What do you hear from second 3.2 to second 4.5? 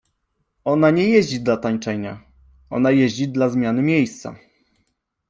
dla zmiany miejsca.